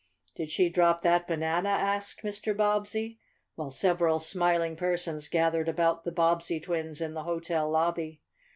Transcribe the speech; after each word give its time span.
"Did 0.33 0.49
she 0.49 0.67
drop 0.67 1.01
that 1.01 1.27
banana?" 1.27 1.69
asked 1.69 2.23
Mr. 2.23 2.57
Bobbsey, 2.57 3.19
while 3.53 3.69
several 3.69 4.17
smiling 4.17 4.75
persons 4.75 5.27
gathered 5.27 5.69
about 5.69 6.05
the 6.05 6.11
Bobbsey 6.11 6.59
twins 6.59 7.01
in 7.01 7.13
the 7.13 7.21
hotel 7.25 7.69
lobby. 7.69 8.19